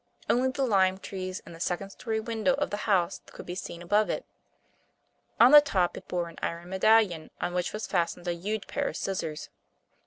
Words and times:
Only 0.27 0.49
the 0.49 0.65
lime 0.65 0.97
trees 0.97 1.43
and 1.45 1.53
the 1.53 1.59
second 1.59 1.91
story 1.91 2.19
windows 2.19 2.57
of 2.57 2.71
the 2.71 2.87
house 2.89 3.21
could 3.27 3.45
be 3.45 3.53
seen 3.53 3.83
above 3.83 4.09
it. 4.09 4.25
On 5.39 5.51
the 5.51 5.61
top 5.61 5.95
it 5.95 6.07
bore 6.07 6.27
an 6.27 6.39
iron 6.41 6.69
medallion, 6.69 7.29
on 7.39 7.53
which 7.53 7.71
was 7.71 7.85
fastened 7.85 8.27
a 8.27 8.33
huge 8.33 8.65
pair 8.65 8.87
of 8.87 8.97
scissors. 8.97 9.49